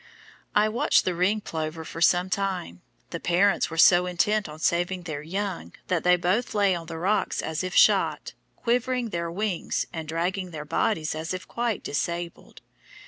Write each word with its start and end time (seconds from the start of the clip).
I 0.55 0.67
watched 0.67 1.05
the 1.05 1.13
Ring 1.13 1.41
Plover 1.41 1.85
for 1.85 2.01
some 2.01 2.27
time; 2.27 2.81
the 3.11 3.19
parents 3.19 3.69
were 3.69 3.77
so 3.77 4.07
intent 4.07 4.49
on 4.49 4.57
saving 4.57 5.03
their 5.03 5.21
young 5.21 5.73
that 5.89 6.03
they 6.03 6.15
both 6.15 6.55
lay 6.55 6.73
on 6.73 6.87
the 6.87 6.97
rocks 6.97 7.39
as 7.39 7.63
if 7.63 7.75
shot, 7.75 8.33
quivering 8.55 9.09
their 9.09 9.29
wings 9.29 9.85
and 9.93 10.07
dragging 10.07 10.49
their 10.49 10.65
bodies 10.65 11.13
as 11.13 11.35
if 11.35 11.47
quite 11.47 11.83
disabled. 11.83 12.61